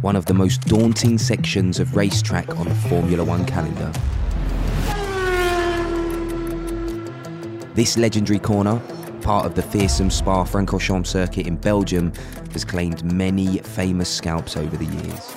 [0.00, 3.92] one of the most daunting sections of racetrack on the Formula One calendar.
[7.74, 8.80] This legendary corner,
[9.22, 12.12] part of the fearsome Spa Francorchamps circuit in Belgium,
[12.52, 15.34] has claimed many famous scalps over the years.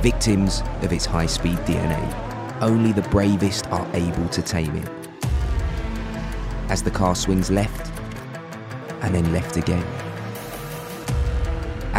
[0.00, 4.88] Victims of its high speed DNA, only the bravest are able to tame it.
[6.68, 7.92] As the car swings left
[9.02, 9.99] and then left again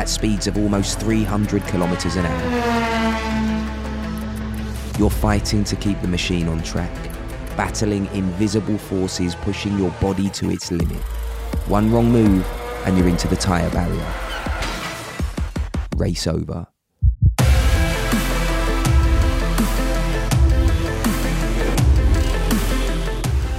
[0.02, 2.52] at speeds of almost 300 kilometres an hour.
[4.98, 6.92] You're fighting to keep the machine on track,
[7.56, 10.98] battling invisible forces pushing your body to its limit.
[11.68, 12.44] One wrong move
[12.86, 14.12] and you're into the tyre barrier.
[15.96, 16.66] Race over.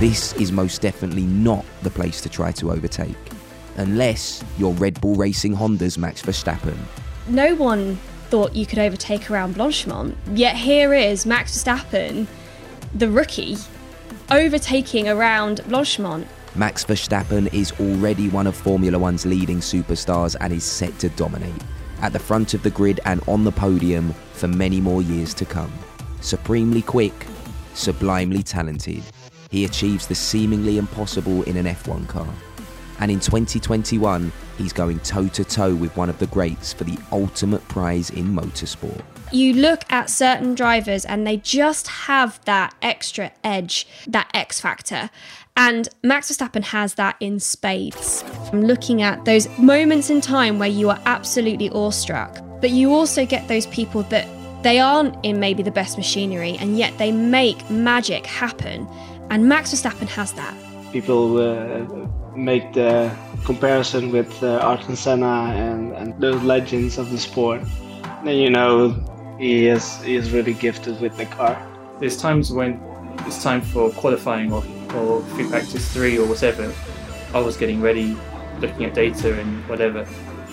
[0.01, 3.32] This is most definitely not the place to try to overtake
[3.77, 6.77] unless you're Red Bull Racing Honda's Max Verstappen.
[7.29, 7.97] No one
[8.29, 12.27] thought you could overtake around Blanchimont, yet here is Max Verstappen,
[12.95, 13.57] the rookie,
[14.31, 16.27] overtaking around Blanchimont.
[16.55, 21.63] Max Verstappen is already one of Formula One's leading superstars and is set to dominate
[22.03, 25.45] at the front of the grid and on the podium for many more years to
[25.45, 25.73] come.
[26.21, 27.27] Supremely quick,
[27.75, 29.03] sublimely talented,
[29.51, 32.29] he achieves the seemingly impossible in an F1 car.
[33.01, 36.99] And in 2021, he's going toe to toe with one of the greats for the
[37.11, 39.03] ultimate prize in motorsport.
[39.33, 45.11] You look at certain drivers and they just have that extra edge, that X factor.
[45.57, 48.25] And Max Verstappen has that in spades.
[48.53, 53.27] I'm looking at those moments in time where you are absolutely awestruck, but you also
[53.27, 54.29] get those people that
[54.63, 58.87] they aren't in maybe the best machinery and yet they make magic happen.
[59.31, 60.55] And Max Verstappen has that.
[60.93, 67.19] People uh, make the comparison with uh, Ayrton Senna and, and those legends of the
[67.19, 67.63] sport,
[68.25, 68.91] then you know
[69.39, 71.61] he is he is really gifted with the car.
[71.99, 72.81] There's times when
[73.27, 76.73] it's time for qualifying or, or free practice three or whatever.
[77.35, 78.17] I was getting ready,
[78.61, 80.07] looking at data and whatever,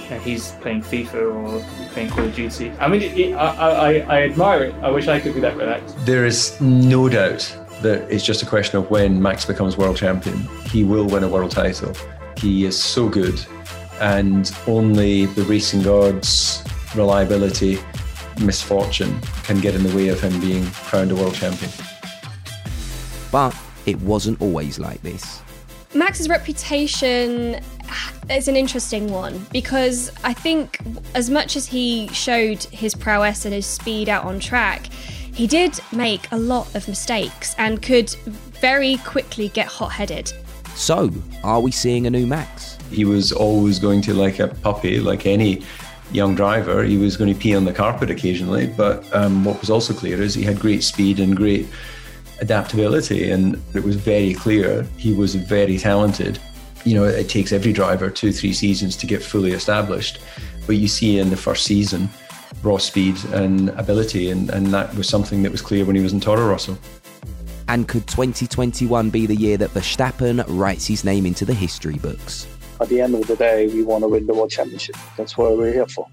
[0.10, 2.72] and he's playing FIFA or playing Call of Duty.
[2.80, 4.76] I mean, it, it, I, I, I admire it.
[4.82, 5.96] I wish I could be that relaxed.
[6.06, 10.38] There is no doubt that it's just a question of when Max becomes world champion.
[10.72, 11.94] He will win a world title.
[12.38, 13.44] He is so good,
[14.00, 16.64] and only the racing gods'
[16.96, 17.80] reliability,
[18.42, 21.72] misfortune can get in the way of him being crowned a world champion.
[23.32, 25.42] But it wasn't always like this.
[25.94, 27.62] Max's reputation
[28.30, 30.80] is an interesting one because I think
[31.16, 34.88] as much as he showed his prowess and his speed out on track,
[35.40, 38.10] he did make a lot of mistakes and could
[38.60, 40.34] very quickly get hot headed.
[40.76, 41.10] So,
[41.46, 42.78] are we seeing a new Max?
[42.92, 45.64] He was always going to, like a puppy, like any
[46.12, 48.68] young driver, he was going to pee on the carpet occasionally.
[48.68, 51.68] But um, what was also clear is he had great speed and great
[52.42, 56.38] adaptability, and it was very clear he was very talented.
[56.84, 60.20] You know, it takes every driver two, three seasons to get fully established.
[60.68, 62.10] But you see in the first season,
[62.64, 66.14] raw speed and ability, and, and that was something that was clear when he was
[66.14, 66.78] in Toro Rosso.
[67.68, 72.48] And could 2021 be the year that Verstappen writes his name into the history books?
[72.82, 74.96] At the end of the day, we want to win the World Championship.
[75.18, 76.08] That's what we're here for.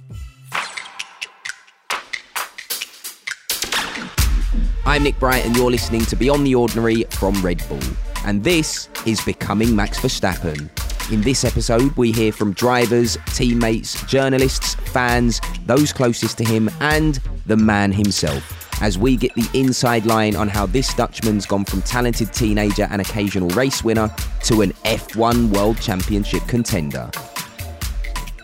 [4.85, 7.81] I'm Nick Bright, and you're listening to Beyond the Ordinary from Red Bull.
[8.25, 10.71] And this is Becoming Max Verstappen,
[11.11, 17.21] in this episode, we hear from drivers, teammates, journalists, fans, those closest to him, and
[17.47, 21.83] the man himself, as we get the inside line on how this Dutchman's gone from
[21.83, 24.13] talented teenager and occasional race winner
[24.45, 27.11] to an F1 World Championship contender.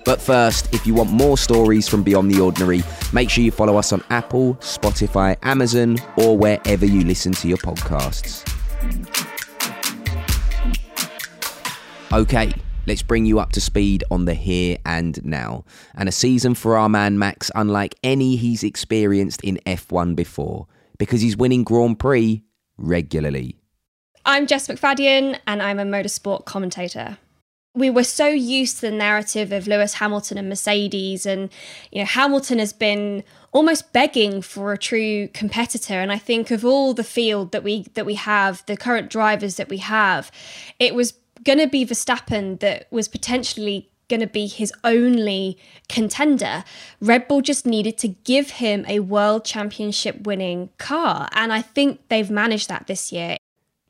[0.04, 3.76] But first, if you want more stories from Beyond the Ordinary, make sure you follow
[3.76, 8.51] us on Apple, Spotify, Amazon, or wherever you listen to your podcasts.
[12.12, 12.52] Okay,
[12.86, 15.64] let's bring you up to speed on the here and now.
[15.94, 20.66] And a season for our man Max unlike any he's experienced in F1 before,
[20.98, 22.42] because he's winning Grand Prix
[22.76, 23.56] regularly.
[24.26, 27.16] I'm Jess McFadyen, and I'm a motorsport commentator.
[27.74, 31.48] We were so used to the narrative of Lewis Hamilton and Mercedes, and
[31.90, 35.94] you know Hamilton has been almost begging for a true competitor.
[35.94, 39.56] And I think of all the field that we that we have, the current drivers
[39.56, 40.30] that we have,
[40.78, 41.14] it was
[41.44, 45.58] going to be Verstappen that was potentially going to be his only
[45.88, 46.64] contender.
[47.00, 51.28] Red Bull just needed to give him a world championship winning car.
[51.32, 53.36] And I think they've managed that this year.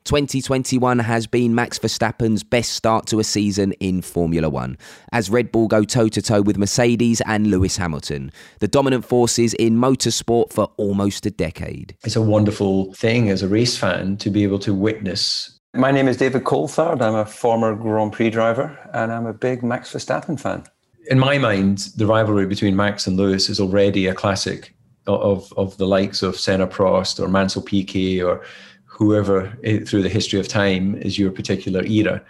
[0.05, 4.77] 2021 has been Max Verstappen's best start to a season in Formula One,
[5.13, 9.53] as Red Bull go toe to toe with Mercedes and Lewis Hamilton, the dominant forces
[9.53, 11.95] in motorsport for almost a decade.
[12.03, 15.52] It's a wonderful thing as a race fan to be able to witness.
[15.75, 17.01] My name is David Coulthard.
[17.01, 20.63] I'm a former Grand Prix driver and I'm a big Max Verstappen fan.
[21.07, 24.75] In my mind, the rivalry between Max and Lewis is already a classic
[25.07, 28.43] of, of the likes of Senna Prost or Mansell Piquet or
[28.85, 29.51] whoever
[29.87, 32.21] through the history of time is your particular era.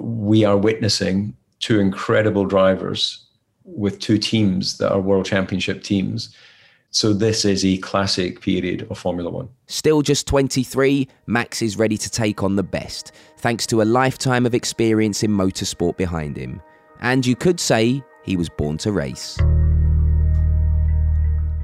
[0.00, 3.24] We are witnessing two incredible drivers
[3.62, 6.34] with two teams that are world championship teams.
[6.90, 9.50] So this is a classic period of Formula One.
[9.66, 14.46] Still just 23, Max is ready to take on the best, thanks to a lifetime
[14.46, 16.62] of experience in motorsport behind him.
[17.00, 19.38] And you could say he was born to race.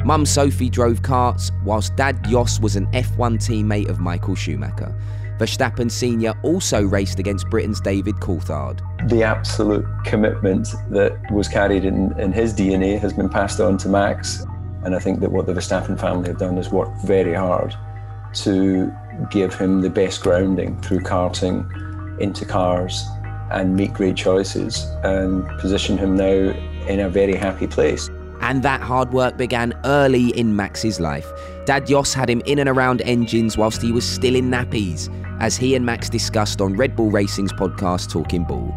[0.04, 4.94] Mum Sophie drove karts, whilst Dad Jos was an F1 teammate of Michael Schumacher.
[5.38, 6.34] Verstappen Sr.
[6.42, 8.80] also raced against Britain's David Coulthard.
[9.08, 13.88] The absolute commitment that was carried in, in his DNA has been passed on to
[13.88, 14.44] Max.
[14.84, 17.74] And I think that what the Verstappen family have done is worked very hard
[18.34, 18.92] to
[19.30, 23.04] give him the best grounding through karting into cars
[23.50, 26.52] and make great choices and position him now
[26.88, 28.10] in a very happy place.
[28.40, 31.30] And that hard work began early in Max's life.
[31.64, 35.08] Dad Jos had him in and around engines whilst he was still in nappies,
[35.40, 38.74] as he and Max discussed on Red Bull Racing's podcast Talking Bull.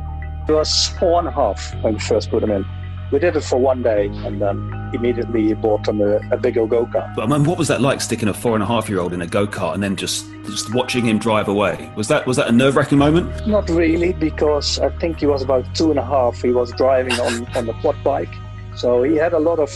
[0.48, 2.66] It was four and a half when we first put him in.
[3.12, 6.66] We did it for one day and then immediately he bought him a, a bigger
[6.68, 7.18] go kart.
[7.18, 9.22] I mean, what was that like sticking a four and a half year old in
[9.22, 11.92] a go kart and then just just watching him drive away?
[11.96, 13.48] Was that was that a nerve wracking moment?
[13.48, 16.42] Not really, because I think he was about two and a half.
[16.42, 18.34] He was driving on, on the quad bike
[18.78, 19.72] so he had a lot of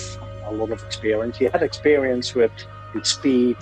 [0.45, 1.37] a lot of experience.
[1.37, 2.51] He had experience with
[2.93, 3.57] with speed,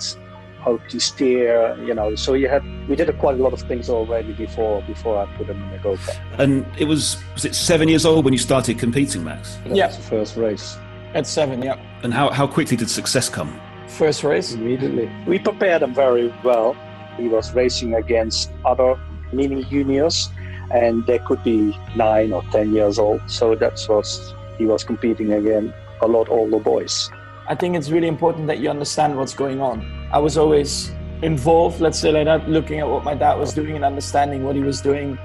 [0.60, 2.14] how to steer, you know.
[2.14, 5.26] So he had we did a quite a lot of things already before before I
[5.36, 6.20] put him in the go kart.
[6.38, 9.56] And it was was it seven years old when you started competing, Max?
[9.64, 10.76] That yeah, the first race.
[11.14, 11.76] At seven, yeah.
[12.02, 13.60] And how how quickly did success come?
[13.88, 15.10] First race immediately.
[15.26, 16.76] We prepared him very well.
[17.16, 18.98] He was racing against other
[19.32, 20.30] mini juniors,
[20.70, 23.20] and they could be nine or ten years old.
[23.26, 27.10] So that was he was competing again a lot older boys.
[27.48, 29.99] I think it's really important that you understand what's going on.
[30.12, 30.90] I was always
[31.22, 34.56] involved, let's say like that, looking at what my dad was doing and understanding what
[34.56, 35.16] he was doing.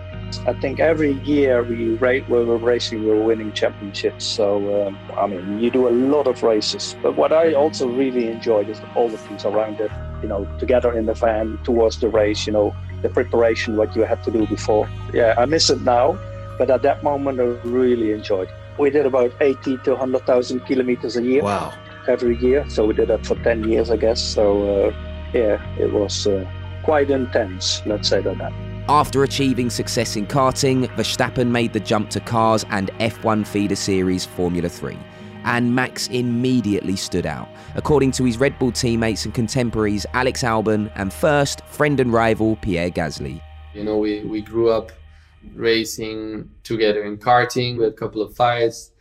[0.46, 4.26] I think every year we, we were racing, we were winning championships.
[4.26, 6.96] So, um, I mean, you do a lot of races.
[7.02, 9.92] But what I also really enjoyed is all the things around it,
[10.22, 14.04] you know, together in the van towards the race, you know, the preparation, what you
[14.04, 14.88] had to do before.
[15.14, 16.20] Yeah, I miss it now,
[16.60, 18.50] but at that moment, I really enjoyed.
[18.78, 21.42] We did about 80 to 100,000 kilometers a year.
[21.42, 21.74] Wow.
[22.08, 22.70] Every year.
[22.70, 24.22] So we did that for 10 years, I guess.
[24.22, 24.96] So, uh,
[25.34, 26.46] yeah, it was uh,
[26.84, 28.54] quite intense, let's say that.
[28.88, 34.26] After achieving success in karting, Verstappen made the jump to cars and F1 feeder series
[34.26, 34.96] Formula 3.
[35.44, 40.92] And Max immediately stood out, according to his Red Bull teammates and contemporaries Alex Albon
[40.96, 43.42] and first friend and rival Pierre Gasly.
[43.74, 44.92] You know, we, we grew up
[45.54, 47.78] racing together in karting.
[47.78, 48.92] We had a couple of fights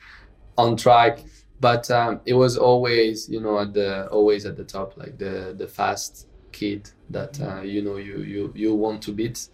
[0.57, 1.21] on track,
[1.61, 5.55] but um, it was always, you know, at the always at the top, like the
[5.57, 9.49] the fast kid that uh, you know you you you want to beat.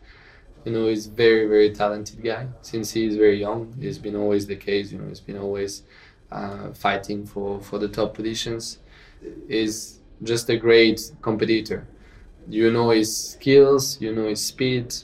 [0.65, 2.49] You know, he's very very talented guy.
[2.63, 4.93] Since he's very young, it's been always the case.
[4.93, 5.83] You know, he's been always
[6.33, 8.79] uh, fighting for for the top positions.
[9.49, 11.87] Is just a great competitor.
[12.49, 14.95] You know his skills, you know his speed,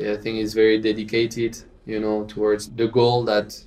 [0.00, 3.64] I think he's very dedicated, you know, towards the goal that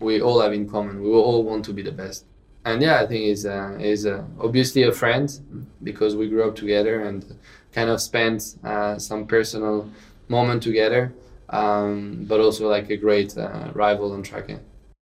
[0.00, 1.02] we all have in common.
[1.02, 2.24] We all want to be the best.
[2.64, 6.56] And yeah, I think he's, uh, he's uh, obviously a friend because we grew up
[6.56, 7.24] together and
[7.72, 9.90] kind of spent uh, some personal
[10.28, 11.12] moment together,
[11.48, 14.50] um, but also like a great uh, rival on track.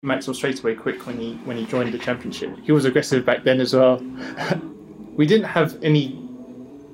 [0.02, 2.56] Max was straight away quick when he when he joined the championship.
[2.62, 3.96] He was aggressive back then as well.
[5.16, 6.22] we didn't have any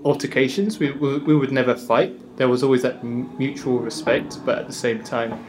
[0.04, 0.78] altercations.
[0.78, 2.36] We, we, we would never fight.
[2.36, 5.44] There was always that mutual respect, but at the same time,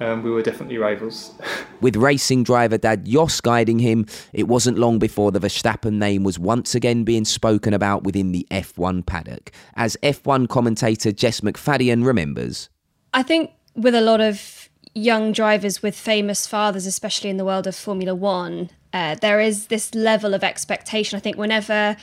[0.00, 1.34] um, we were definitely rivals.
[1.80, 6.38] With racing driver dad Jos guiding him, it wasn't long before the Verstappen name was
[6.38, 12.68] once again being spoken about within the F1 paddock, as F1 commentator Jess McFadyen remembers.
[13.12, 17.66] I think with a lot of young drivers with famous fathers, especially in the world
[17.66, 21.16] of Formula One, uh, there is this level of expectation.
[21.16, 21.96] I think whenever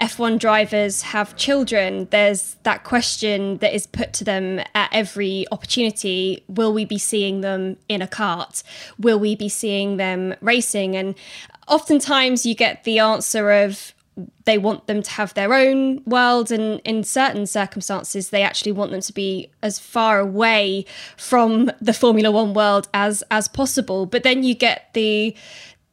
[0.00, 6.42] F1 drivers have children, there's that question that is put to them at every opportunity
[6.48, 8.62] Will we be seeing them in a cart?
[8.98, 10.96] Will we be seeing them racing?
[10.96, 11.14] And
[11.68, 13.92] oftentimes you get the answer of,
[14.46, 18.90] they want them to have their own world, and in certain circumstances, they actually want
[18.90, 20.86] them to be as far away
[21.16, 24.06] from the Formula One world as as possible.
[24.06, 25.36] But then you get the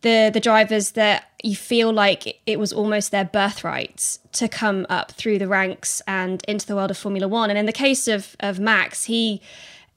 [0.05, 5.11] the the drivers that you feel like it was almost their birthright to come up
[5.11, 7.49] through the ranks and into the world of Formula One.
[7.49, 9.41] And in the case of of Max, he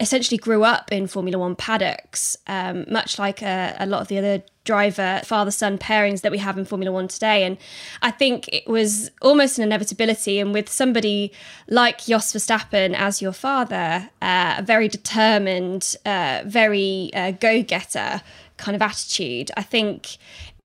[0.01, 4.17] essentially grew up in Formula One paddocks, um, much like a, a, lot of the
[4.17, 7.45] other driver father son pairings that we have in Formula One today.
[7.45, 7.59] And
[8.01, 10.39] I think it was almost an inevitability.
[10.39, 11.33] And with somebody
[11.69, 18.23] like Jos Verstappen as your father, uh, a very determined, uh, very uh, go getter
[18.59, 20.19] kind of attitude, I think.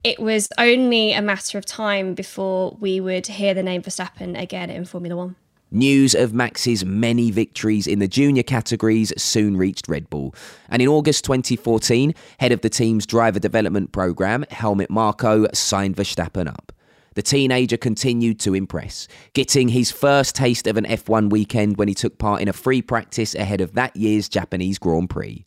[0.01, 4.69] It was only a matter of time before we would hear the name Verstappen again
[4.69, 5.35] in Formula One.
[5.71, 10.33] News of Max's many victories in the junior categories soon reached Red Bull.
[10.69, 16.47] And in August 2014, head of the team's driver development programme, Helmut Marko, signed Verstappen
[16.47, 16.71] up.
[17.13, 21.93] The teenager continued to impress, getting his first taste of an F1 weekend when he
[21.93, 25.45] took part in a free practice ahead of that year's Japanese Grand Prix.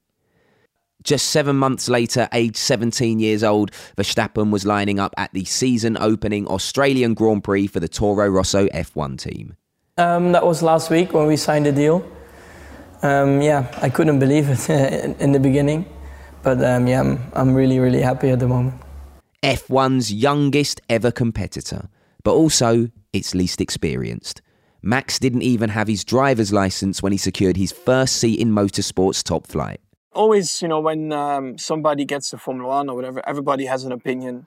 [1.02, 5.96] Just seven months later, aged 17 years old, Verstappen was lining up at the season
[6.00, 9.56] opening Australian Grand Prix for the Toro Rosso F1 team.
[9.98, 12.04] Um, that was last week when we signed the deal.
[13.02, 14.70] Um, yeah, I couldn't believe it
[15.20, 15.86] in, the beginning,
[16.42, 18.80] but um, yeah, I'm, I'm really, really happy at the moment.
[19.42, 21.88] F1's youngest ever competitor,
[22.22, 24.40] but also its least experienced.
[24.82, 29.22] Max didn't even have his driver's license when he secured his first seat in motorsport's
[29.22, 29.80] top flight.
[30.14, 33.92] Always, you know, when um, somebody gets to Formula One or whatever, everybody has an
[33.92, 34.46] opinion.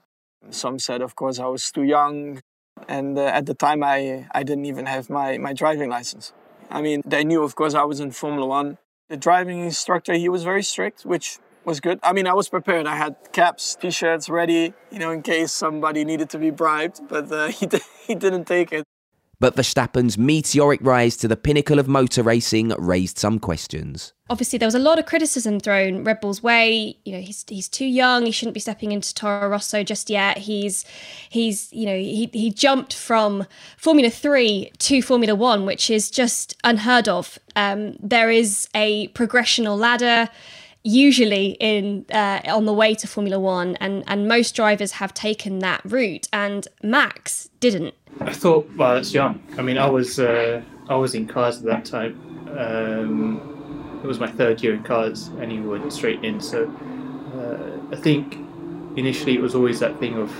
[0.50, 2.40] Some said, of course, I was too young.
[2.88, 6.32] And uh, at the time, I, I didn't even have my, my driving license.
[6.70, 8.78] I mean, they knew, of course, I was in Formula One.
[9.08, 11.98] The driving instructor, he was very strict, which was good.
[12.02, 12.86] I mean, I was prepared.
[12.86, 17.30] I had caps, t-shirts ready, you know, in case somebody needed to be bribed, but
[17.32, 17.68] uh, he,
[18.06, 18.84] he didn't take it.
[19.38, 24.14] But Verstappen's meteoric rise to the pinnacle of motor racing raised some questions.
[24.30, 26.96] Obviously, there was a lot of criticism thrown Red Bull's way.
[27.04, 28.24] You know, he's he's too young.
[28.24, 30.38] He shouldn't be stepping into Toro Rosso just yet.
[30.38, 30.86] He's
[31.28, 36.56] he's you know he he jumped from Formula Three to Formula One, which is just
[36.64, 37.38] unheard of.
[37.54, 40.30] Um, there is a progressional ladder
[40.86, 45.58] usually in uh, on the way to Formula One, and and most drivers have taken
[45.58, 47.94] that route, and Max didn't.
[48.20, 49.42] I thought, well, that's young.
[49.58, 52.20] I mean, I was uh, I was in cars at that time.
[52.56, 56.40] Um, it was my third year in cars, and he went straight in.
[56.40, 56.70] So
[57.34, 58.34] uh, I think
[58.96, 60.32] initially it was always that thing of,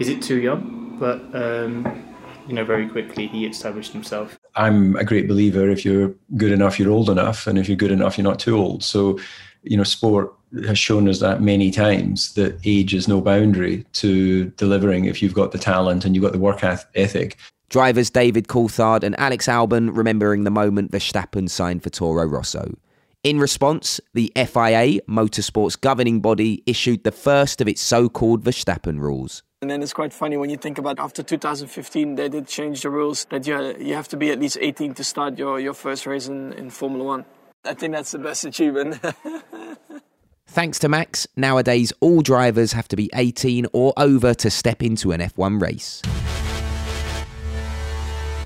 [0.00, 0.96] is it too young?
[0.98, 2.14] But um,
[2.48, 4.38] you know, very quickly he established himself.
[4.54, 5.68] I'm a great believer.
[5.68, 8.56] If you're good enough, you're old enough, and if you're good enough, you're not too
[8.56, 8.82] old.
[8.82, 9.18] So
[9.62, 10.32] you know, sport
[10.66, 15.34] has shown us that many times that age is no boundary to delivering if you've
[15.34, 17.36] got the talent and you've got the work ethic.
[17.68, 22.76] Drivers David Coulthard and Alex Albon remembering the moment Verstappen signed for Toro Rosso.
[23.24, 29.00] In response, the FIA, motorsports governing body, issued the first of its so called Verstappen
[29.00, 29.42] rules.
[29.62, 32.90] And then it's quite funny when you think about after 2015, they did change the
[32.90, 36.06] rules that you, you have to be at least 18 to start your, your first
[36.06, 37.24] race in, in Formula One.
[37.64, 39.00] I think that's the best achievement.
[40.56, 45.12] Thanks to Max, nowadays all drivers have to be 18 or over to step into
[45.12, 46.00] an F1 race.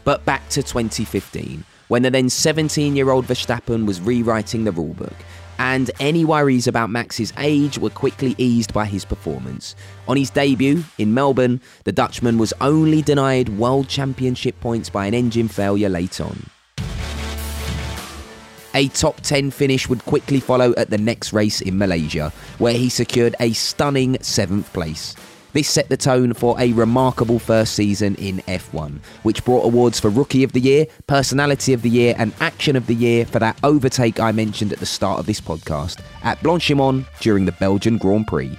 [0.03, 5.15] But back to 2015, when the then 17 year old Verstappen was rewriting the rulebook,
[5.61, 9.77] and any worries about Max's age were quickly eased by his performance.
[10.09, 15.15] On his debut in Melbourne, the Dutchman was only denied World Championship points by an
[15.15, 16.51] engine failure late on.
[18.75, 22.89] A top 10 finish would quickly follow at the next race in Malaysia, where he
[22.89, 25.17] secured a stunning seventh place.
[25.53, 30.09] This set the tone for a remarkable first season in F1, which brought awards for
[30.09, 33.59] Rookie of the Year, Personality of the Year, and Action of the Year for that
[33.65, 38.29] overtake I mentioned at the start of this podcast at Blanchimont during the Belgian Grand
[38.29, 38.57] Prix.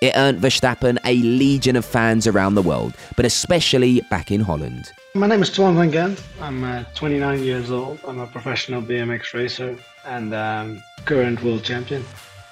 [0.00, 4.90] It earned Verstappen a legion of fans around the world, but especially back in Holland.
[5.12, 6.22] My name is Twan van Gendt.
[6.40, 7.98] I'm uh, 29 years old.
[8.06, 12.04] I'm a professional BMX racer and um, current world champion.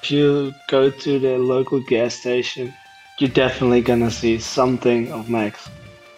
[0.03, 2.75] If you go to the local gas station,
[3.21, 5.71] you're definitely gonna see something of Max.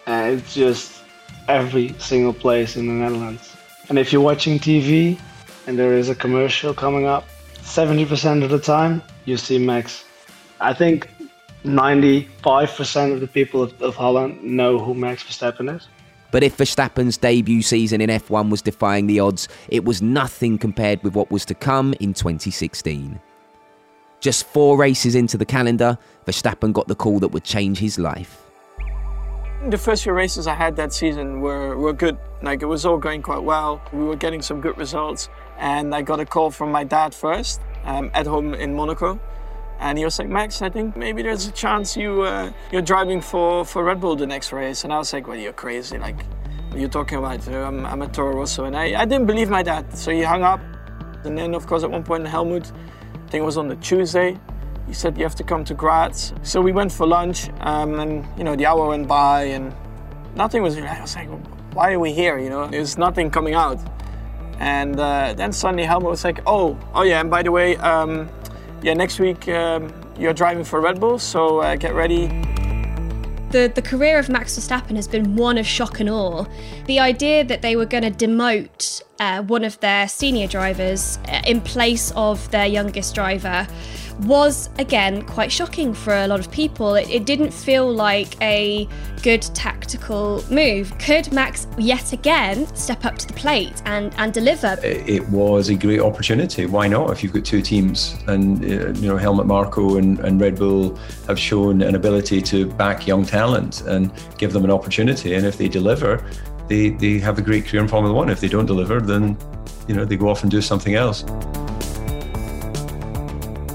[0.07, 1.03] And it's just
[1.47, 3.55] every single place in the Netherlands.
[3.89, 5.19] And if you're watching TV
[5.67, 7.27] and there is a commercial coming up,
[7.61, 10.05] 70% of the time you see Max.
[10.59, 11.07] I think
[11.65, 15.87] 95% of the people of, of Holland know who Max Verstappen is.
[16.31, 21.03] But if Verstappen's debut season in F1 was defying the odds, it was nothing compared
[21.03, 23.19] with what was to come in 2016.
[24.21, 28.45] Just four races into the calendar, Verstappen got the call that would change his life.
[29.69, 32.17] The first few races I had that season were, were good.
[32.41, 33.81] Like it was all going quite well.
[33.91, 35.29] We were getting some good results.
[35.59, 39.19] And I got a call from my dad first um, at home in Monaco.
[39.81, 43.19] And he was like, Max, I think maybe there's a chance you, uh, you're driving
[43.19, 44.83] for, for Red Bull the next race.
[44.83, 45.97] And I was like, well, you're crazy.
[45.97, 46.23] Like,
[46.75, 47.47] you're talking about?
[47.47, 48.65] I'm, I'm a Toro Rosso.
[48.65, 49.97] And I, I didn't believe my dad.
[49.97, 50.61] So he hung up.
[51.23, 54.37] And then, of course, at one point, Helmut, I think it was on the Tuesday,
[54.85, 56.33] he said, you have to come to Graz.
[56.43, 57.49] So we went for lunch.
[57.61, 59.73] Um, and, you know, the hour went by and
[60.35, 61.29] nothing was, I was like,
[61.73, 62.37] why are we here?
[62.37, 63.79] You know, there's nothing coming out.
[64.59, 68.29] And uh, then suddenly Helmut was like, oh, oh yeah, and by the way, um,
[68.81, 72.27] yeah, next week um, you're driving for Red Bull, so uh, get ready.
[73.51, 76.45] The, the career of Max Verstappen has been one of shock and awe.
[76.85, 81.41] The idea that they were going to demote uh, one of their senior drivers uh,
[81.45, 83.67] in place of their youngest driver
[84.21, 86.95] was again quite shocking for a lot of people.
[86.95, 88.87] It, it, didn't feel like a
[89.23, 90.97] good tactical move.
[90.99, 94.77] Could Max yet again step up to the plate and, and deliver?
[94.83, 96.65] It was a great opportunity.
[96.65, 97.11] Why not?
[97.11, 100.95] If you've got two teams, and uh, you know Helmut Marko and, and Red Bull
[101.27, 105.57] have shown an ability to back young talent and give them an opportunity, and if
[105.57, 106.25] they deliver,
[106.67, 108.29] they they have a great career in Formula One.
[108.29, 109.37] If they don't deliver, then
[109.87, 111.23] you know they go off and do something else.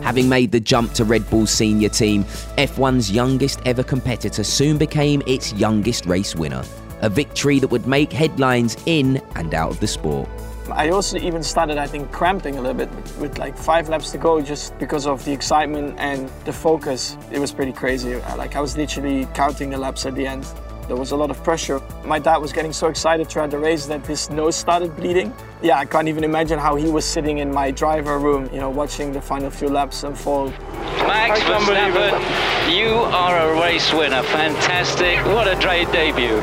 [0.07, 2.23] Having made the jump to Red Bull's senior team,
[2.59, 6.63] F1's youngest ever competitor soon became its youngest race winner.
[7.01, 10.29] A victory that would make headlines in and out of the sport.
[10.71, 14.19] I also even started, I think, cramping a little bit with like five laps to
[14.19, 17.17] go just because of the excitement and the focus.
[17.33, 18.15] It was pretty crazy.
[18.37, 20.47] Like I was literally counting the laps at the end.
[20.87, 21.81] There was a lot of pressure.
[22.05, 25.35] My dad was getting so excited throughout the race that his nose started bleeding.
[25.61, 28.71] Yeah, I can't even imagine how he was sitting in my driver room, you know,
[28.71, 30.53] watching the final few laps unfold.
[30.99, 34.23] Max Verstappen, you are a race winner.
[34.23, 35.25] Fantastic.
[35.27, 36.41] What a great debut.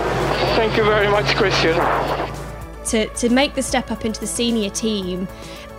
[0.58, 1.76] Thank you very much, Christian.
[2.88, 5.26] To, to make the step up into the senior team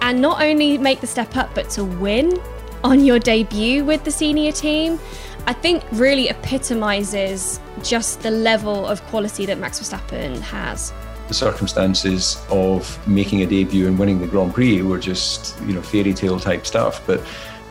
[0.01, 2.41] and not only make the step up, but to win
[2.83, 4.99] on your debut with the senior team,
[5.47, 10.91] I think really epitomizes just the level of quality that Max Verstappen has.
[11.29, 15.83] The circumstances of making a debut and winning the Grand Prix were just, you know,
[15.83, 17.07] fairy tale type stuff.
[17.07, 17.21] But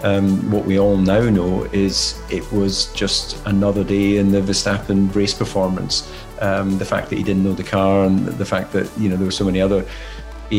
[0.03, 5.13] um, what we all now know is it was just another day in the Verstappen
[5.15, 6.11] race performance.
[6.41, 9.15] Um, the fact that he didn't know the car and the fact that, you know,
[9.15, 9.83] there were so many other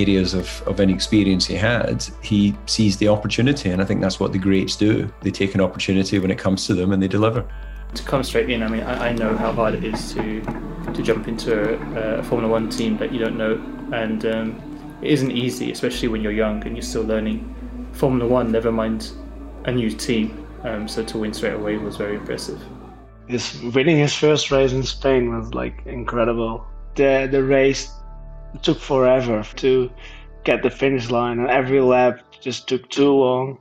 [0.00, 3.70] areas of, of inexperience he had, he sees the opportunity.
[3.70, 5.12] And I think that's what the greats do.
[5.22, 7.44] They take an opportunity when it comes to them and they deliver.
[7.94, 10.42] To come straight in, I mean, I, I know how hard it is to
[10.92, 13.54] to jump into a, a Formula One team that you don't know,
[13.92, 17.38] and um, it isn't easy, especially when you're young and you're still learning
[17.92, 18.50] Formula One.
[18.50, 19.12] Never mind
[19.64, 20.46] a new team.
[20.64, 22.60] Um, so to win straight away was very impressive.
[23.28, 26.66] His winning his first race in Spain was like incredible.
[26.96, 27.90] The the race
[28.62, 29.90] took forever to
[30.44, 33.58] get the finish line, and every lap just took too long.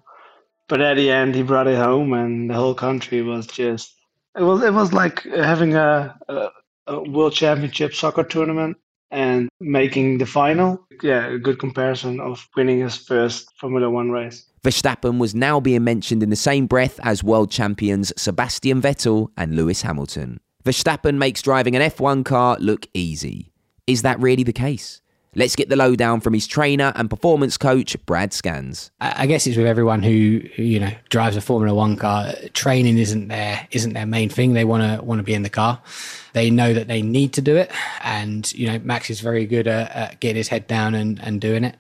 [0.68, 3.96] But at the end, he brought it home, and the whole country was just.
[4.36, 6.50] It was it was like having a, a,
[6.88, 8.78] a world championship soccer tournament
[9.12, 10.86] and making the final.
[11.02, 14.46] Yeah, a good comparison of winning his first Formula One race.
[14.64, 19.56] Verstappen was now being mentioned in the same breath as world champions Sebastian Vettel and
[19.56, 20.40] Lewis Hamilton.
[20.64, 23.53] Verstappen makes driving an F1 car look easy.
[23.88, 25.02] Is that really the case?
[25.36, 28.92] Let's get the lowdown from his trainer and performance coach, Brad Scanes.
[29.02, 32.34] I guess it's with everyone who, you know drives a Formula One car.
[32.54, 34.54] Training isn't their isn't their main thing.
[34.54, 35.82] They want to want to be in the car.
[36.34, 37.72] They know that they need to do it,
[38.04, 41.42] and you know Max is very good at, at getting his head down and, and
[41.42, 41.78] doing it.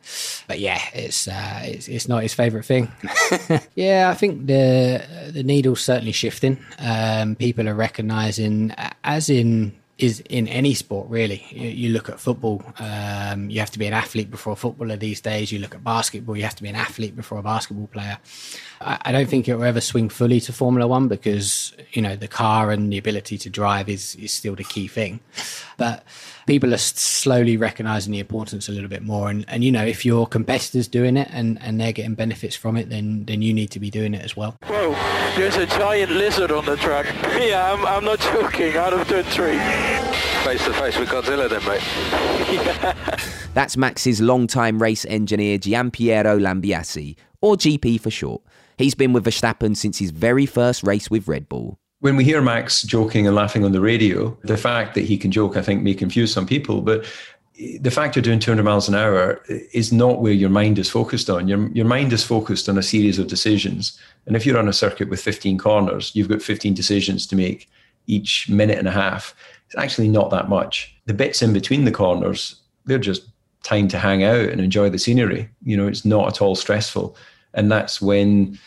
[0.47, 2.91] But yeah, it's uh, it's, it's not his favourite thing.
[3.75, 6.57] yeah, I think the the needle's certainly shifting.
[6.79, 11.45] Um, people are recognising, as in is in any sport really.
[11.49, 14.97] You, you look at football, um, you have to be an athlete before a footballer
[14.97, 15.51] these days.
[15.51, 18.17] You look at basketball, you have to be an athlete before a basketball player.
[18.83, 22.15] I, I don't think it will ever swing fully to Formula One because you know
[22.15, 25.19] the car and the ability to drive is is still the key thing,
[25.77, 26.03] but
[26.45, 29.29] people are slowly recognizing the importance a little bit more.
[29.29, 32.77] And, and you know, if your competitors doing it and, and they're getting benefits from
[32.77, 34.57] it, then then you need to be doing it as well.
[34.65, 34.91] Whoa,
[35.35, 37.05] there's a giant lizard on the track.
[37.39, 38.75] yeah, I'm, I'm not joking.
[38.75, 39.57] Out of turn three.
[40.43, 41.81] Face to face with Godzilla, then, mate.
[42.53, 43.17] yeah.
[43.53, 48.41] That's Max's longtime race engineer Giampiero Lambiase, or GP for short.
[48.79, 51.77] He's been with Verstappen since his very first race with Red Bull.
[51.99, 55.31] When we hear Max joking and laughing on the radio, the fact that he can
[55.31, 57.05] joke, I think, may confuse some people, but
[57.79, 61.29] the fact you're doing 200 miles an hour is not where your mind is focused
[61.29, 61.47] on.
[61.47, 63.97] Your, your mind is focused on a series of decisions.
[64.25, 67.69] And if you're on a circuit with 15 corners, you've got 15 decisions to make
[68.07, 69.35] each minute and a half
[69.67, 70.95] It's actually not that much.
[71.05, 73.27] The bits in between the corners, they're just
[73.63, 75.49] time to hang out and enjoy the scenery.
[75.63, 77.15] You know, it's not at all stressful.
[77.53, 78.59] And that's when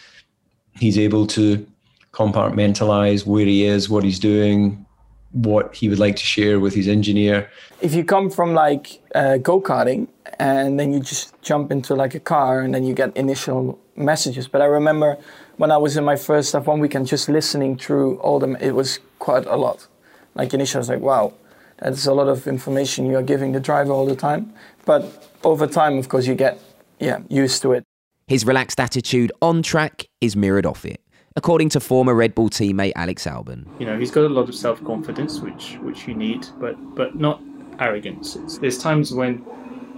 [0.79, 1.67] he's able to
[2.13, 4.87] compartmentalize where he is, what he's doing,
[5.33, 7.51] what he would like to share with his engineer.
[7.83, 12.15] If you come from like uh, go karting and then you just jump into like
[12.15, 14.49] a car and then you get initial messages.
[14.49, 15.19] But I remember
[15.57, 18.99] when I was in my first F1 weekend, just listening through all them, it was
[19.19, 19.87] quite a lot.
[20.35, 21.35] Like initially, I was like, wow,
[21.79, 24.53] that's a lot of information you are giving the driver all the time.
[24.87, 26.59] But over time, of course, you get
[26.99, 27.85] yeah used to it.
[28.27, 31.01] His relaxed attitude on track is mirrored off it,
[31.37, 33.67] according to former Red Bull teammate Alex Albon.
[33.79, 37.17] You know, he's got a lot of self confidence, which which you need, but but
[37.17, 37.43] not
[37.79, 38.37] arrogance.
[38.37, 39.45] It's, there's times when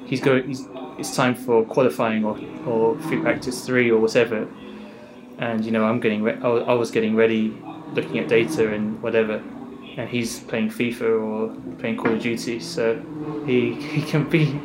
[0.06, 0.66] he's going, he's,
[0.98, 4.48] it's time for qualifying or or free practice three or whatever,
[5.38, 7.54] and you know I'm getting re- I was getting ready,
[7.92, 9.42] looking at data and whatever,
[9.98, 12.94] and he's playing FIFA or playing Call of Duty, so
[13.44, 14.58] he he can be,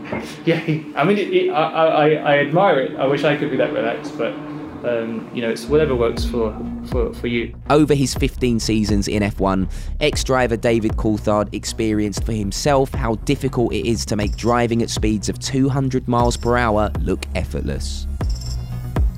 [0.45, 0.59] yeah.
[0.59, 2.95] He, I mean, it, it, I, I I admire it.
[2.97, 4.33] I wish I could be that relaxed, but
[4.85, 6.53] um, you know, it's whatever works for,
[6.87, 7.55] for, for you.
[7.69, 13.73] Over his 15 seasons in F1, ex driver David Coulthard experienced for himself how difficult
[13.73, 18.07] it is to make driving at speeds of 200 miles per hour look effortless.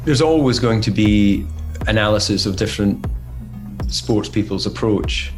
[0.03, 1.47] There's always going to be
[1.87, 3.05] analysis of different
[3.87, 5.31] sports people's approach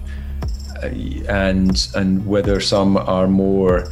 [0.83, 3.87] and and whether some are more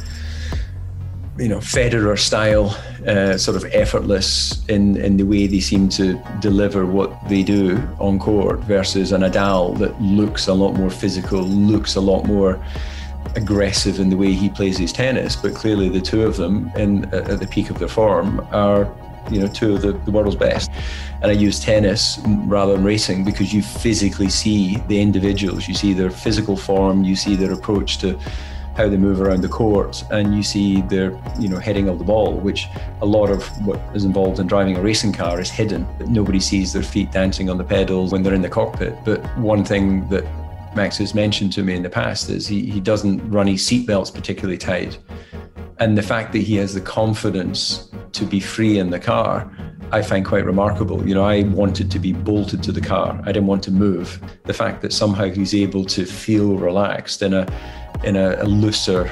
[1.38, 6.20] you know Federer style, uh, sort of effortless in in the way they seem to
[6.40, 11.42] deliver what they do on court, versus a Nadal that looks a lot more physical,
[11.42, 12.64] looks a lot more
[13.34, 15.36] aggressive in the way he plays his tennis.
[15.36, 18.84] But clearly, the two of them, in at the peak of their form, are
[19.30, 20.70] you know two of the, the world's best.
[21.22, 25.92] And I use tennis rather than racing because you physically see the individuals, you see
[25.92, 28.18] their physical form, you see their approach to
[28.76, 32.04] how they move around the court, and you see their you know heading of the
[32.04, 32.66] ball, which
[33.00, 35.86] a lot of what is involved in driving a racing car is hidden.
[36.06, 38.94] Nobody sees their feet dancing on the pedals when they're in the cockpit.
[39.04, 40.24] But one thing that
[40.76, 44.14] Max has mentioned to me in the past is he, he doesn't run his seatbelts
[44.14, 44.98] particularly tight.
[45.78, 49.50] And the fact that he has the confidence to be free in the car,
[49.92, 51.06] I find quite remarkable.
[51.06, 53.20] You know, I wanted to be bolted to the car.
[53.22, 54.20] I didn't want to move.
[54.44, 57.46] The fact that somehow he's able to feel relaxed in a
[58.04, 59.08] in a, a looser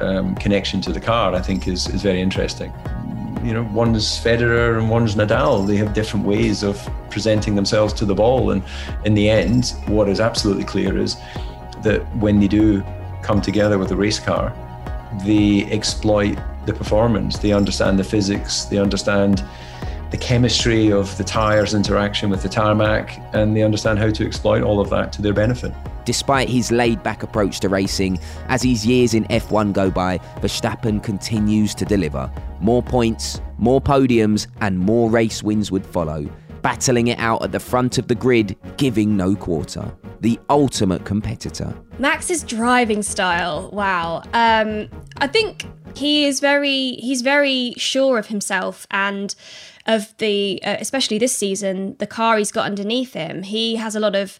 [0.00, 2.72] um, connection to the car, I think is, is very interesting.
[3.42, 5.66] You know, one's Federer and one's Nadal.
[5.66, 8.50] They have different ways of presenting themselves to the ball.
[8.50, 8.62] And
[9.04, 11.16] in the end, what is absolutely clear is
[11.82, 12.84] that when they do
[13.22, 14.54] come together with a race car,
[15.24, 17.38] they exploit the performance.
[17.38, 18.64] They understand the physics.
[18.64, 19.44] They understand
[20.10, 24.62] the chemistry of the tyres interaction with the tarmac, and they understand how to exploit
[24.62, 25.72] all of that to their benefit.
[26.04, 31.02] Despite his laid back approach to racing, as his years in F1 go by, Verstappen
[31.02, 32.30] continues to deliver.
[32.60, 36.28] More points, more podiums, and more race wins would follow,
[36.62, 39.92] battling it out at the front of the grid, giving no quarter.
[40.20, 41.74] The ultimate competitor.
[41.98, 44.22] Max's driving style, wow.
[44.32, 49.34] Um, I think he is very he's very sure of himself and
[49.86, 54.00] of the uh, especially this season the car he's got underneath him he has a
[54.00, 54.38] lot of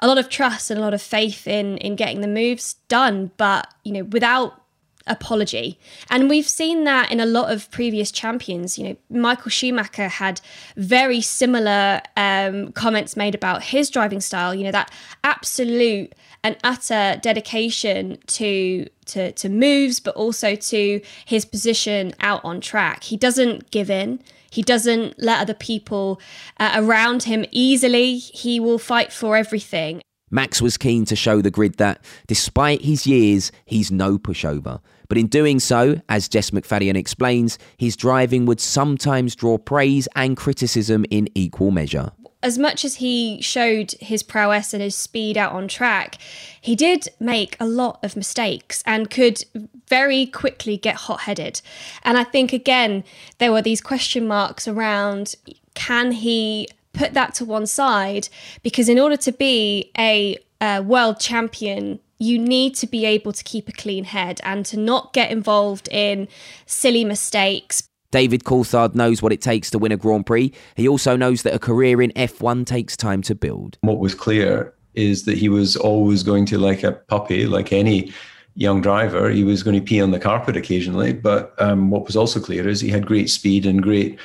[0.00, 3.30] a lot of trust and a lot of faith in in getting the moves done
[3.36, 4.63] but you know without
[5.06, 5.78] apology
[6.10, 10.40] and we've seen that in a lot of previous champions you know michael schumacher had
[10.76, 14.90] very similar um, comments made about his driving style you know that
[15.22, 22.60] absolute and utter dedication to to to moves but also to his position out on
[22.60, 24.18] track he doesn't give in
[24.54, 26.20] he doesn't let other people
[26.60, 28.18] uh, around him easily.
[28.18, 30.00] He will fight for everything.
[30.30, 34.80] Max was keen to show the grid that, despite his years, he's no pushover.
[35.08, 40.36] But in doing so, as Jess McFadyen explains, his driving would sometimes draw praise and
[40.36, 42.12] criticism in equal measure
[42.44, 46.18] as much as he showed his prowess and his speed out on track,
[46.60, 49.42] he did make a lot of mistakes and could
[49.88, 51.62] very quickly get hot headed.
[52.02, 53.02] And I think, again,
[53.38, 55.34] there were these question marks around
[55.72, 58.28] can he put that to one side?
[58.62, 63.44] Because in order to be a, a world champion, you need to be able to
[63.44, 66.28] keep a clean head and to not get involved in
[66.66, 70.52] silly mistakes, David Coulthard knows what it takes to win a Grand Prix.
[70.76, 73.76] He also knows that a career in F1 takes time to build.
[73.80, 78.12] What was clear is that he was always going to, like a puppy, like any
[78.54, 81.12] young driver, he was going to pee on the carpet occasionally.
[81.12, 84.18] But um, what was also clear is he had great speed and great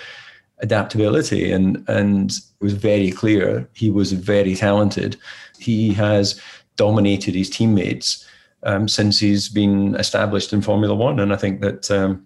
[0.60, 5.18] adaptability, and and it was very clear he was very talented.
[5.58, 6.40] He has
[6.80, 8.26] dominated his teammates
[8.64, 11.20] um, since he's been established in Formula One.
[11.20, 12.26] And I think that, um,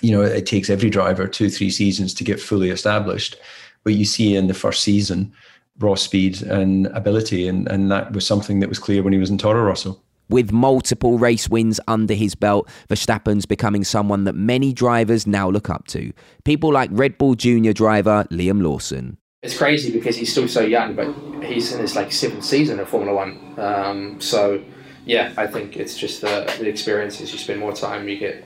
[0.00, 3.36] you know, it takes every driver two, three seasons to get fully established.
[3.84, 5.32] But you see in the first season,
[5.78, 7.46] raw speed and ability.
[7.46, 10.00] And, and that was something that was clear when he was in Toro Rosso.
[10.28, 15.68] With multiple race wins under his belt, Verstappen's becoming someone that many drivers now look
[15.68, 16.12] up to.
[16.44, 19.18] People like Red Bull Junior driver Liam Lawson.
[19.42, 21.12] It's crazy because he's still so young, but
[21.44, 23.54] he's in his like seventh season of Formula One.
[23.58, 24.62] Um, so
[25.04, 27.32] yeah, I think it's just the, the experiences.
[27.32, 28.44] You spend more time, you get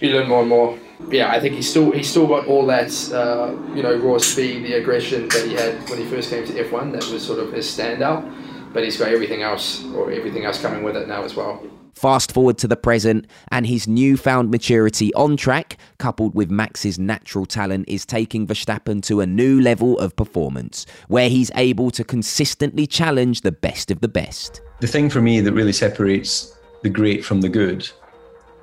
[0.00, 0.78] you learn more and more.
[1.10, 4.64] Yeah, I think he's still he's still got all that uh, you know raw speed,
[4.64, 6.92] the aggression that he had when he first came to F1.
[6.92, 8.72] That was sort of his standout.
[8.72, 11.62] But he's got everything else, or everything else coming with it now as well.
[11.92, 17.46] Fast forward to the present, and his newfound maturity on track, coupled with Max's natural
[17.46, 22.86] talent, is taking Verstappen to a new level of performance, where he's able to consistently
[22.86, 24.60] challenge the best of the best.
[24.80, 27.88] The thing for me that really separates the great from the good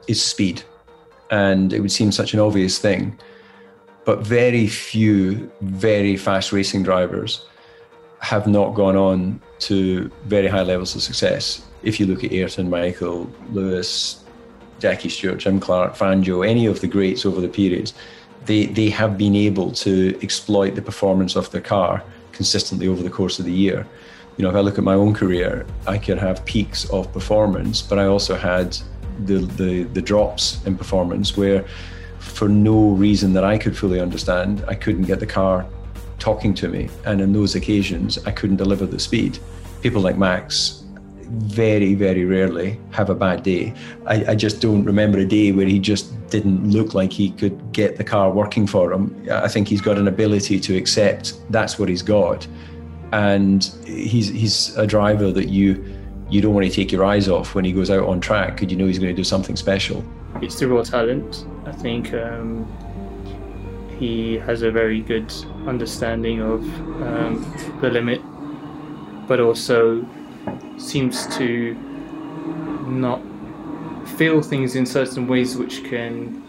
[0.08, 0.63] is speed.
[1.32, 3.18] And it would seem such an obvious thing,
[4.06, 7.46] but very few very fast racing drivers
[8.20, 11.65] have not gone on to very high levels of success.
[11.84, 14.24] If you look at Ayrton, Michael, Lewis,
[14.80, 17.93] Jackie Stewart, Jim Clark, Fangio, any of the greats over the periods,
[18.45, 23.10] they, they have been able to exploit the performance of their car consistently over the
[23.10, 23.86] course of the year.
[24.38, 27.82] You know, if I look at my own career, I could have peaks of performance,
[27.82, 28.78] but I also had
[29.26, 31.65] the, the, the drops in performance where,
[32.19, 35.65] for no reason that I could fully understand, I couldn't get the car
[36.20, 36.90] talking to me.
[37.06, 39.40] And in those occasions, I couldn't deliver the speed.
[39.82, 40.84] People like Max
[41.30, 43.74] very, very rarely have a bad day.
[44.08, 47.72] I, I, just don't remember a day where he just didn't look like he could
[47.72, 49.28] get the car working for him.
[49.32, 52.48] I think he's got an ability to accept that's what he's got.
[53.12, 55.84] And he's he's a driver that you
[56.30, 58.72] you don't want to take your eyes off when he goes out on track because
[58.72, 60.04] you know he's going to do something special.
[60.42, 61.46] It's the raw talent.
[61.66, 62.68] I think um,
[64.00, 65.32] he has a very good
[65.68, 66.64] understanding of
[67.02, 68.22] um, the limit,
[69.28, 70.08] but also
[70.78, 71.76] seems to
[72.88, 73.22] not
[74.18, 76.44] feel things in certain ways which can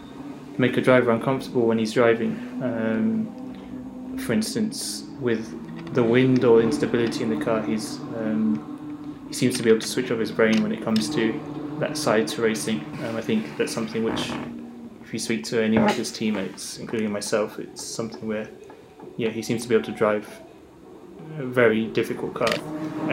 [0.57, 2.31] make a driver uncomfortable when he's driving.
[2.63, 9.57] Um, for instance, with the wind or instability in the car, he's um, he seems
[9.57, 11.39] to be able to switch off his brain when it comes to
[11.79, 12.79] that side to racing.
[13.05, 14.31] Um, I think that's something which
[15.11, 18.47] if you speak to any of his teammates, including myself, it's something where,
[19.17, 20.25] yeah, he seems to be able to drive
[21.37, 22.47] a very difficult car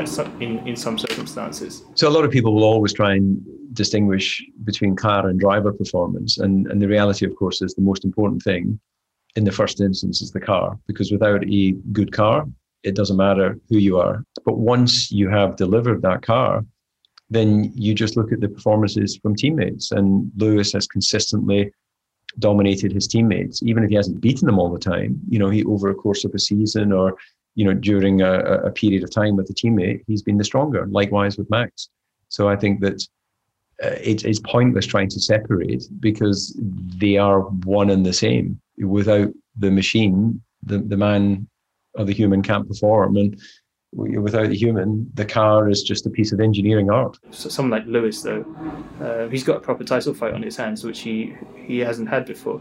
[0.06, 1.82] some, in, in some circumstances.
[1.96, 6.38] So a lot of people will always try and distinguish between car and driver performance.
[6.38, 8.78] And, and the reality, of course, is the most important thing
[9.34, 12.46] in the first instance is the car, because without a good car,
[12.84, 14.22] it doesn't matter who you are.
[14.44, 16.64] But once you have delivered that car,
[17.28, 19.90] then you just look at the performances from teammates.
[19.90, 21.72] And Lewis has consistently
[22.38, 25.20] dominated his teammates, even if he hasn't beaten them all the time.
[25.28, 27.16] You know, he over a course of a season or
[27.54, 30.86] you know during a, a period of time with a teammate, he's been the stronger.
[30.86, 31.88] Likewise with Max.
[32.28, 33.02] So I think that
[33.82, 36.58] uh, it, it's pointless trying to separate because
[36.96, 38.60] they are one and the same.
[38.78, 41.48] Without the machine, the the man
[41.94, 43.40] or the human can't perform, and
[43.92, 47.18] without the human, the car is just a piece of engineering art.
[47.30, 48.44] So someone like Lewis, though,
[49.00, 52.26] uh, he's got a proper title fight on his hands, which he, he hasn't had
[52.26, 52.60] before.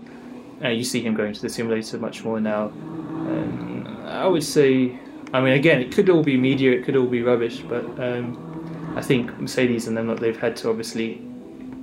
[0.64, 2.68] Uh, you see him going to the simulator much more now.
[2.68, 4.98] Um, I would say,
[5.34, 8.94] I mean, again, it could all be media, it could all be rubbish, but um,
[8.96, 11.22] I think Mercedes and them, they've had to obviously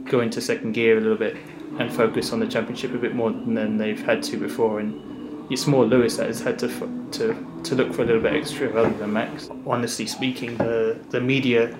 [0.04, 1.36] go into second gear a little bit
[1.78, 4.80] and focus on the championship a bit more than they've had to before.
[4.80, 5.13] And
[5.50, 6.68] it's more Lewis that has had to
[7.12, 9.48] to to look for a little bit extra rather than Max.
[9.66, 11.76] Honestly speaking, the the media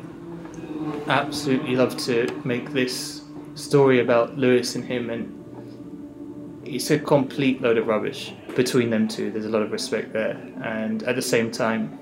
[1.08, 3.22] absolutely love to make this
[3.54, 9.30] story about Lewis and him, and it's a complete load of rubbish between them two.
[9.30, 11.98] There's a lot of respect there, and at the same time,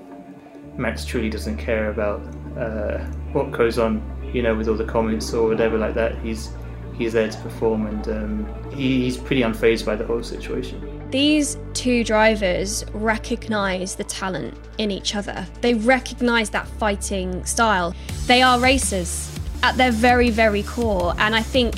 [0.77, 2.21] Max truly doesn't care about
[2.57, 2.99] uh,
[3.31, 4.01] what goes on,
[4.33, 6.17] you know, with all the comments or whatever like that.
[6.19, 6.51] He's
[6.97, 10.92] he's there to perform, and um, he, he's pretty unfazed by the whole situation.
[11.13, 15.45] These two drivers recognize the talent in each other.
[15.61, 17.93] They recognize that fighting style.
[18.25, 21.13] They are racers at their very, very core.
[21.19, 21.75] And I think,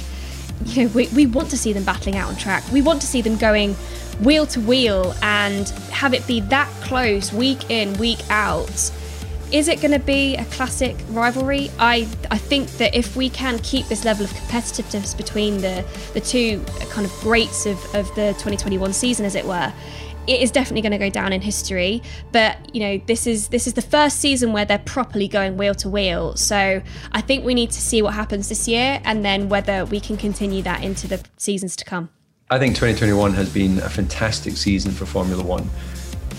[0.68, 2.64] you know, we, we want to see them battling out on track.
[2.72, 3.74] We want to see them going
[4.22, 8.90] wheel to wheel and have it be that close week in, week out
[9.52, 11.70] is it going to be a classic rivalry?
[11.80, 16.22] I I think that if we can keep this level of competitiveness between the the
[16.22, 19.72] two kind of greats of, of the 2021 season, as it were,
[20.28, 22.02] it is definitely going to go down in history.
[22.32, 25.76] But you know, this is this is the first season where they're properly going wheel
[25.76, 26.36] to wheel.
[26.36, 26.82] So
[27.12, 30.18] I think we need to see what happens this year, and then whether we can
[30.18, 32.10] continue that into the seasons to come.
[32.50, 35.70] I think 2021 has been a fantastic season for Formula One.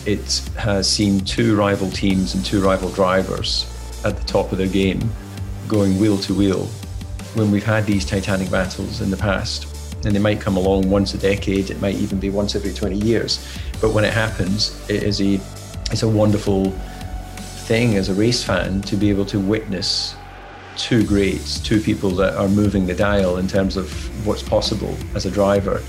[0.07, 3.66] It has seen two rival teams and two rival drivers
[4.05, 5.01] at the top of their game
[5.66, 6.66] going wheel to wheel.
[7.35, 9.66] When we've had these titanic battles in the past,
[10.05, 12.97] and they might come along once a decade, it might even be once every 20
[12.97, 13.45] years.
[13.81, 15.40] But when it happens, it is a
[15.90, 16.71] it's a wonderful
[17.66, 20.14] thing as a race fan to be able to witness
[20.77, 23.90] two greats, two people that are moving the dial in terms of
[24.27, 25.83] what's possible as a driver,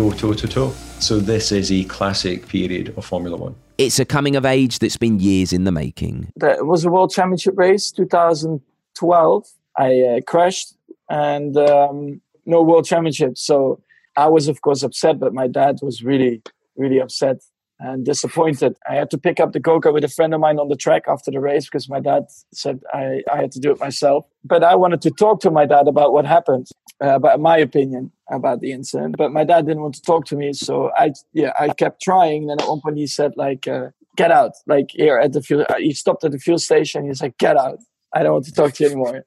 [0.00, 0.72] go toe to toe.
[0.98, 3.54] So this is a classic period of Formula One.
[3.76, 6.32] It's a coming of age that's been years in the making.
[6.36, 9.46] That was a World Championship race, 2012.
[9.76, 10.74] I uh, crashed
[11.08, 13.36] and um, no World Championship.
[13.36, 13.82] So
[14.16, 16.42] I was, of course, upset, but my dad was really,
[16.76, 17.42] really upset
[17.78, 18.76] and disappointed.
[18.88, 21.04] I had to pick up the go-kart with a friend of mine on the track
[21.08, 24.26] after the race because my dad said I, I had to do it myself.
[24.44, 26.68] But I wanted to talk to my dad about what happened,
[27.02, 29.16] uh, about my opinion about the incident.
[29.16, 32.42] But my dad didn't want to talk to me, so I yeah I kept trying.
[32.42, 35.42] And then at one point he said like, uh, "Get out!" Like here at the
[35.42, 37.06] fuel, he stopped at the fuel station.
[37.06, 37.78] He's like, "Get out!
[38.14, 39.24] I don't want to talk to you anymore."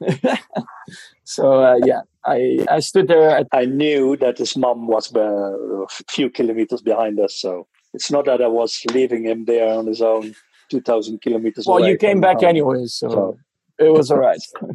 [1.24, 3.44] so uh, yeah, I I stood there.
[3.52, 8.24] I knew that his mom was uh, a few kilometers behind us, so it's not
[8.26, 10.34] that I was leaving him there on his own,
[10.70, 11.66] two thousand kilometers.
[11.66, 12.48] Well, you came back home.
[12.48, 13.38] anyways, so,
[13.78, 14.40] it was all right.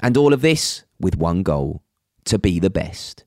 [0.00, 1.82] And all of this with one goal
[2.24, 3.24] to be the best.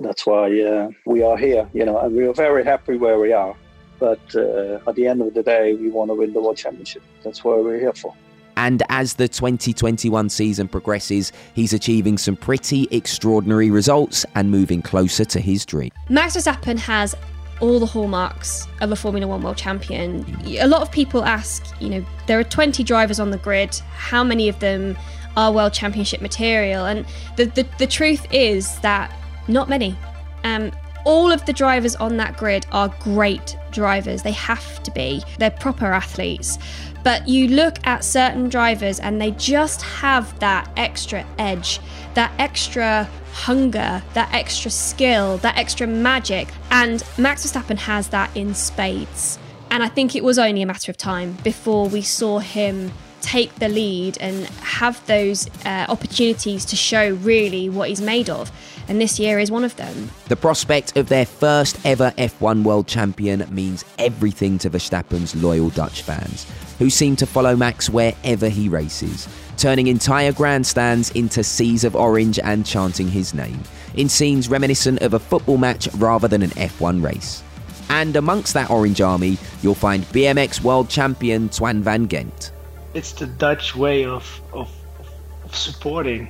[0.00, 3.32] That's why uh, we are here, you know, and we are very happy where we
[3.32, 3.54] are.
[3.98, 7.02] But uh, at the end of the day, we want to win the world championship.
[7.22, 8.14] That's what we're here for.
[8.56, 15.24] And as the 2021 season progresses, he's achieving some pretty extraordinary results and moving closer
[15.26, 15.90] to his dream.
[16.08, 17.14] Max Verstappen has
[17.60, 20.26] all the hallmarks of a Formula One world champion.
[20.46, 23.74] A lot of people ask, you know, there are 20 drivers on the grid.
[23.94, 24.96] How many of them
[25.36, 26.86] are world championship material?
[26.86, 29.14] And the, the, the truth is that
[29.48, 29.96] not many.
[30.44, 30.72] Um,
[31.04, 34.22] all of the drivers on that grid are great drivers.
[34.22, 35.22] They have to be.
[35.38, 36.58] They're proper athletes.
[37.02, 41.80] But you look at certain drivers and they just have that extra edge,
[42.14, 46.48] that extra hunger, that extra skill, that extra magic.
[46.70, 49.38] And Max Verstappen has that in spades.
[49.70, 52.92] And I think it was only a matter of time before we saw him
[53.22, 58.50] take the lead and have those uh, opportunities to show really what he's made of.
[58.88, 60.10] And this year is one of them.
[60.26, 66.02] The prospect of their first ever F1 world champion means everything to Verstappen's loyal Dutch
[66.02, 66.46] fans,
[66.78, 72.38] who seem to follow Max wherever he races, turning entire grandstands into seas of orange
[72.40, 73.62] and chanting his name,
[73.94, 77.42] in scenes reminiscent of a football match rather than an F1 race.
[77.88, 82.50] And amongst that orange army, you'll find BMX world champion Twan van Gendt.
[82.94, 84.70] It's the Dutch way of, of,
[85.44, 86.28] of supporting.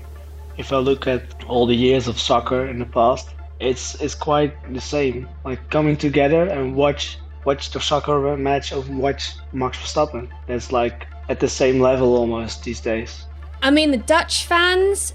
[0.58, 4.52] If I look at all the years of soccer in the past, it's it's quite
[4.72, 5.28] the same.
[5.44, 10.28] Like coming together and watch watch the soccer match of watch Max Verstappen.
[10.46, 13.26] That's like at the same level almost these days.
[13.62, 15.14] I mean, the Dutch fans,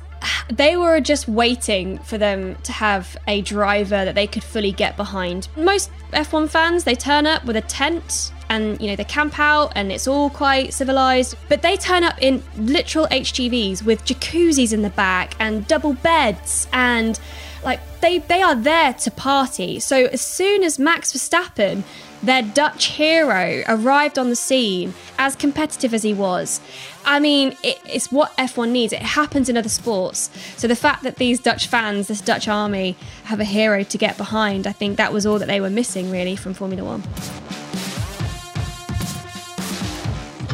[0.49, 4.95] they were just waiting for them to have a driver that they could fully get
[4.95, 5.49] behind.
[5.57, 9.71] Most F1 fans, they turn up with a tent and you know they camp out
[9.75, 11.35] and it's all quite civilized.
[11.49, 16.67] But they turn up in literal HGVs with jacuzzis in the back and double beds
[16.73, 17.19] and
[17.63, 19.79] like they they are there to party.
[19.79, 21.83] So as soon as Max Verstappen
[22.23, 26.59] their Dutch hero arrived on the scene as competitive as he was
[27.05, 28.91] I mean it, it's what F1 needs.
[28.93, 30.31] It happens in other sports.
[30.55, 34.17] So the fact that these Dutch fans this Dutch army have a hero to get
[34.17, 37.66] behind I think that was all that they were missing really from Formula 1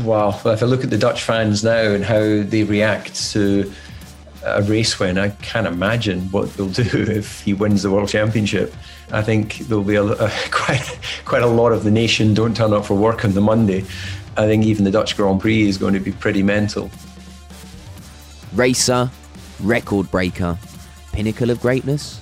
[0.03, 0.37] Wow.
[0.43, 3.71] Well, if I look at the Dutch fans now and how they react to
[4.43, 8.73] a race win, I can't imagine what they'll do if he wins the World Championship.
[9.11, 12.73] I think there'll be a, a, quite, quite a lot of the nation don't turn
[12.73, 13.85] up for work on the Monday.
[14.35, 16.91] I think even the Dutch Grand Prix is going to be pretty mental.
[18.53, 19.09] Racer,
[19.61, 20.57] record breaker,
[21.13, 22.19] pinnacle of greatness.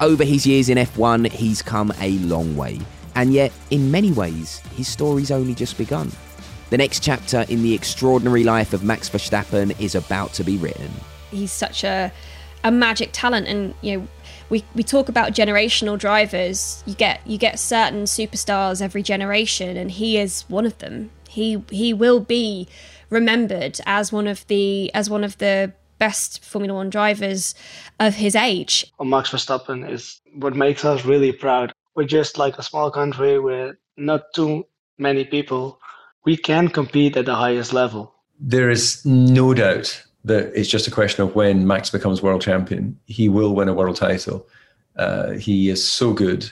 [0.00, 2.78] Over his years in F1, he's come a long way.
[3.14, 6.12] And yet, in many ways, his story's only just begun.
[6.72, 10.90] The next chapter in the extraordinary life of Max Verstappen is about to be written.
[11.30, 12.10] He's such a
[12.64, 14.08] a magic talent and you know
[14.48, 19.90] we, we talk about generational drivers you get you get certain superstars every generation and
[19.90, 22.66] he is one of them he he will be
[23.10, 27.54] remembered as one of the as one of the best formula 1 drivers
[28.00, 32.62] of his age Max Verstappen is what makes us really proud we're just like a
[32.62, 34.64] small country with not too
[34.98, 35.80] many people.
[36.24, 38.14] We can compete at the highest level.
[38.38, 42.98] There is no doubt that it's just a question of when Max becomes world champion.
[43.06, 44.46] He will win a world title.
[44.96, 46.50] Uh, he is so good,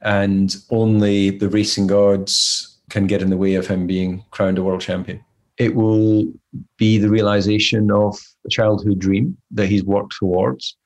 [0.00, 4.62] and only the racing gods can get in the way of him being crowned a
[4.62, 5.22] world champion.
[5.56, 6.32] It will
[6.76, 10.76] be the realization of a childhood dream that he's worked towards.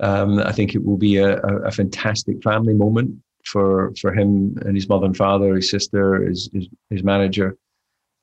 [0.00, 3.14] Um, I think it will be a, a, fantastic family moment
[3.44, 7.56] for for him and his mother and father, his sister, his, his, his manager.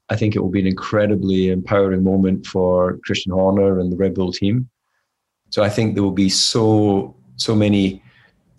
[0.09, 4.15] I think it will be an incredibly empowering moment for Christian Horner and the Red
[4.15, 4.69] Bull team.
[5.51, 8.03] So I think there will be so so many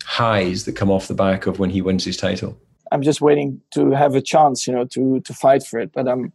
[0.04, 2.58] highs that come off the back of when he wins his title.
[2.92, 5.92] I'm just waiting to have a chance, you know, to to fight for it.
[5.92, 6.32] But I'm,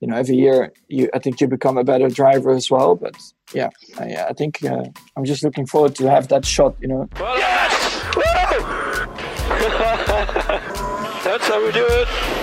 [0.00, 2.96] you know, every year you I think you become a better driver as well.
[2.96, 3.16] But
[3.52, 4.84] yeah, I, I think uh,
[5.16, 7.08] I'm just looking forward to have that shot, you know.
[7.18, 8.04] Yes!
[11.24, 12.39] That's how we do it.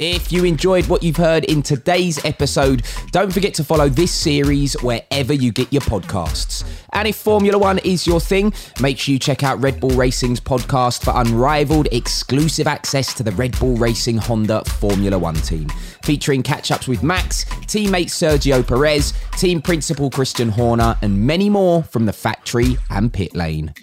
[0.00, 4.72] If you enjoyed what you've heard in today's episode, don't forget to follow this series
[4.80, 6.64] wherever you get your podcasts.
[6.94, 10.40] And if Formula One is your thing, make sure you check out Red Bull Racing's
[10.40, 15.68] podcast for unrivaled exclusive access to the Red Bull Racing Honda Formula One team,
[16.02, 21.82] featuring catch ups with Max, teammate Sergio Perez, team principal Christian Horner, and many more
[21.82, 23.74] from the factory and pit lane.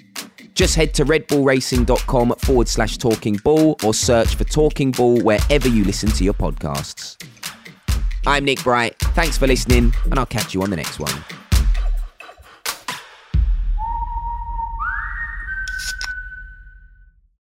[0.57, 5.83] Just head to redbullracing.com forward slash talking bull or search for Talking Bull wherever you
[5.83, 7.23] listen to your podcasts.
[8.25, 8.97] I'm Nick Bright.
[9.13, 11.13] Thanks for listening, and I'll catch you on the next one.